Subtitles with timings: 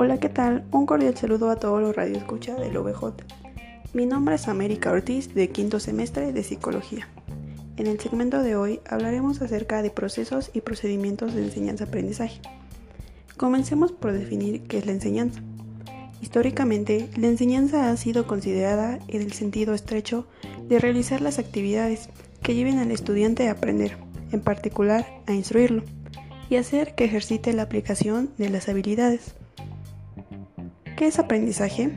[0.00, 0.62] Hola, ¿qué tal?
[0.70, 3.14] Un cordial saludo a todos los radioescucha del OBJ.
[3.94, 7.08] Mi nombre es América Ortiz, de quinto semestre de Psicología.
[7.76, 12.40] En el segmento de hoy hablaremos acerca de procesos y procedimientos de enseñanza-aprendizaje.
[13.36, 15.40] Comencemos por definir qué es la enseñanza.
[16.22, 20.28] Históricamente, la enseñanza ha sido considerada en el sentido estrecho
[20.68, 22.08] de realizar las actividades
[22.40, 23.96] que lleven al estudiante a aprender,
[24.30, 25.82] en particular a instruirlo,
[26.48, 29.34] y hacer que ejercite la aplicación de las habilidades.
[30.98, 31.92] ¿Qué es aprendizaje?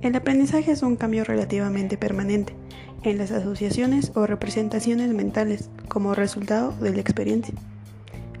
[0.00, 2.54] El aprendizaje es un cambio relativamente permanente
[3.02, 7.52] en las asociaciones o representaciones mentales como resultado de la experiencia.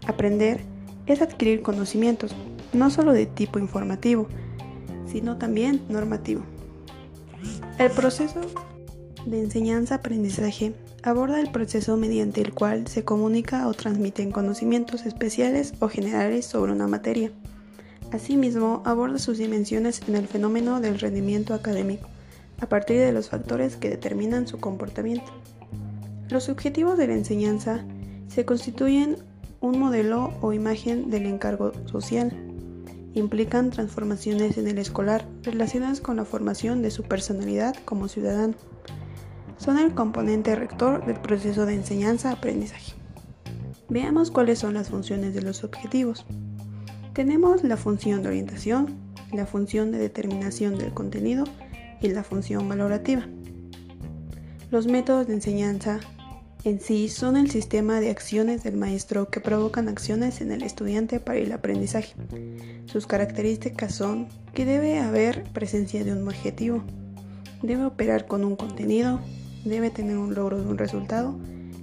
[0.06, 0.60] Aprender
[1.04, 2.34] es adquirir conocimientos,
[2.72, 4.26] no solo de tipo informativo,
[5.04, 6.44] sino también normativo.
[7.78, 8.40] El proceso
[9.26, 10.72] de enseñanza-aprendizaje
[11.02, 16.72] aborda el proceso mediante el cual se comunica o transmiten conocimientos especiales o generales sobre
[16.72, 17.30] una materia.
[18.12, 22.08] Asimismo, aborda sus dimensiones en el fenómeno del rendimiento académico,
[22.60, 25.30] a partir de los factores que determinan su comportamiento.
[26.28, 27.84] Los objetivos de la enseñanza
[28.28, 29.16] se constituyen
[29.60, 32.32] un modelo o imagen del encargo social.
[33.14, 38.54] Implican transformaciones en el escolar relacionadas con la formación de su personalidad como ciudadano.
[39.58, 42.94] Son el componente rector del proceso de enseñanza-aprendizaje.
[43.88, 46.24] Veamos cuáles son las funciones de los objetivos.
[47.12, 48.96] Tenemos la función de orientación,
[49.32, 51.44] la función de determinación del contenido
[52.00, 53.26] y la función valorativa.
[54.70, 55.98] Los métodos de enseñanza
[56.62, 61.18] en sí son el sistema de acciones del maestro que provocan acciones en el estudiante
[61.18, 62.14] para el aprendizaje.
[62.86, 66.84] Sus características son que debe haber presencia de un objetivo,
[67.62, 69.20] debe operar con un contenido,
[69.64, 71.38] debe tener un logro de un resultado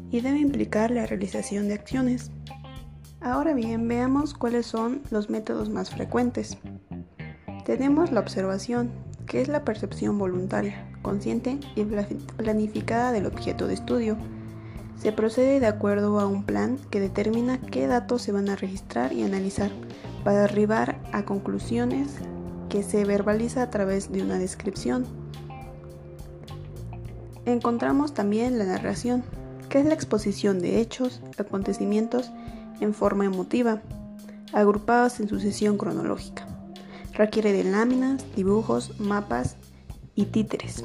[0.09, 2.31] y debe implicar la realización de acciones.
[3.19, 6.57] Ahora bien, veamos cuáles son los métodos más frecuentes.
[7.65, 8.91] Tenemos la observación,
[9.25, 14.17] que es la percepción voluntaria, consciente y planificada del objeto de estudio.
[14.97, 19.13] Se procede de acuerdo a un plan que determina qué datos se van a registrar
[19.13, 19.71] y analizar
[20.23, 22.19] para arribar a conclusiones
[22.69, 25.05] que se verbaliza a través de una descripción.
[27.45, 29.23] Encontramos también la narración,
[29.69, 32.31] que es la exposición de hechos, acontecimientos
[32.79, 33.81] en forma emotiva,
[34.53, 36.47] agrupados en sucesión cronológica.
[37.13, 39.55] Requiere de láminas, dibujos, mapas
[40.15, 40.83] y títeres.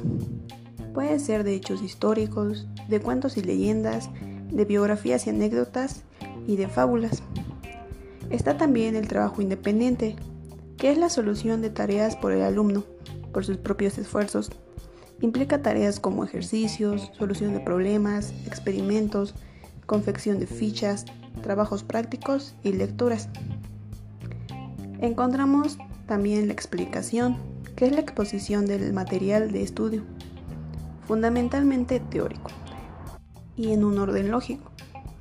[0.93, 4.09] Puede ser de hechos históricos, de cuentos y leyendas,
[4.51, 6.03] de biografías y anécdotas
[6.47, 7.23] y de fábulas.
[8.29, 10.15] Está también el trabajo independiente,
[10.77, 12.83] que es la solución de tareas por el alumno,
[13.31, 14.51] por sus propios esfuerzos.
[15.23, 19.33] Implica tareas como ejercicios, solución de problemas, experimentos,
[19.85, 21.05] confección de fichas,
[21.41, 23.29] trabajos prácticos y lecturas.
[24.99, 27.37] Encontramos también la explicación,
[27.77, 30.03] que es la exposición del material de estudio,
[31.07, 32.51] fundamentalmente teórico,
[33.55, 34.73] y en un orden lógico.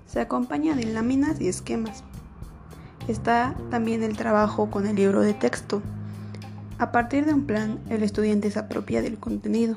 [0.09, 2.03] Se acompaña de láminas y esquemas.
[3.07, 5.81] Está también el trabajo con el libro de texto.
[6.82, 9.76] A partir de un plan, el estudiante se apropia del contenido.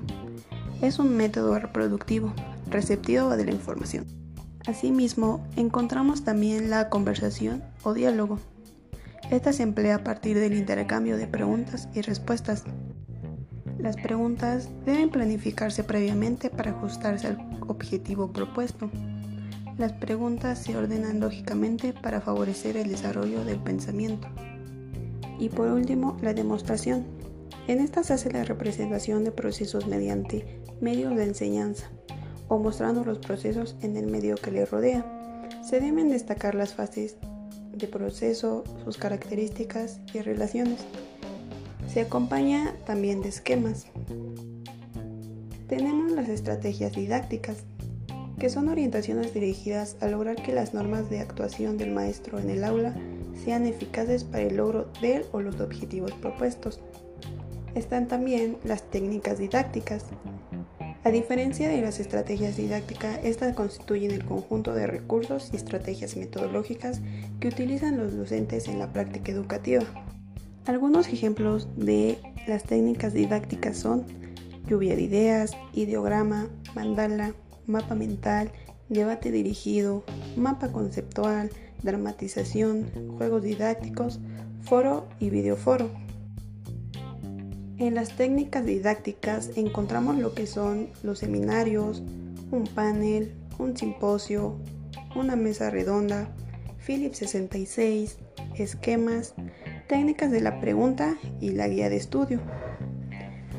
[0.81, 2.33] Es un método reproductivo,
[2.67, 4.07] receptivo de la información.
[4.65, 8.39] Asimismo, encontramos también la conversación o diálogo.
[9.29, 12.63] Esta se emplea a partir del intercambio de preguntas y respuestas.
[13.77, 18.89] Las preguntas deben planificarse previamente para ajustarse al objetivo propuesto.
[19.77, 24.27] Las preguntas se ordenan lógicamente para favorecer el desarrollo del pensamiento.
[25.39, 27.05] Y por último, la demostración.
[27.67, 31.89] En esta se hace la representación de procesos mediante medios de enseñanza
[32.47, 35.03] o mostrando los procesos en el medio que le rodea.
[35.63, 37.17] Se deben destacar las fases
[37.73, 40.79] de proceso, sus características y relaciones.
[41.91, 43.87] Se acompaña también de esquemas.
[45.67, 47.57] Tenemos las estrategias didácticas,
[48.37, 52.63] que son orientaciones dirigidas a lograr que las normas de actuación del maestro en el
[52.63, 52.95] aula
[53.43, 56.79] sean eficaces para el logro de o los objetivos propuestos.
[57.75, 60.05] Están también las técnicas didácticas,
[61.05, 66.99] a diferencia de las estrategias didácticas, estas constituyen el conjunto de recursos y estrategias metodológicas
[67.39, 69.83] que utilizan los docentes en la práctica educativa.
[70.65, 72.17] Algunos ejemplos de
[72.47, 74.03] las técnicas didácticas son
[74.67, 77.35] lluvia de ideas, ideograma, mandala,
[77.67, 78.49] mapa mental,
[78.89, 80.03] debate dirigido,
[80.35, 81.51] mapa conceptual,
[81.85, 84.19] dramatización, juegos didácticos,
[84.63, 85.89] foro y videoforo.
[87.77, 92.03] En las técnicas didácticas encontramos lo que son los seminarios,
[92.51, 94.57] un panel, un simposio,
[95.15, 96.29] una mesa redonda,
[96.85, 98.17] Philips 66,
[98.55, 99.33] esquemas,
[99.87, 102.39] técnicas de la pregunta y la guía de estudio.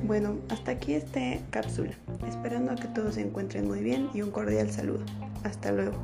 [0.06, 1.20] Bueno, hasta aquí esta
[1.50, 1.92] cápsula,
[2.28, 5.04] esperando a que todos se encuentren muy bien y un cordial saludo.
[5.42, 5.96] Hasta luego.